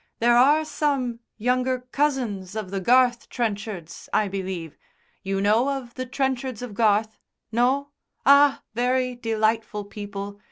[0.17, 4.75] There are some younger cousins of the Garth Trenchards, I believe.
[5.21, 7.19] You know of the Trenchards of Garth?
[7.51, 7.89] No?
[8.25, 10.39] Ah, very delightful people.